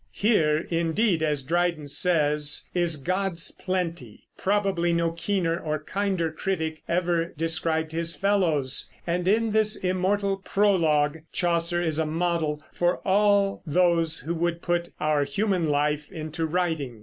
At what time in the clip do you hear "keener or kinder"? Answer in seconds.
5.11-6.31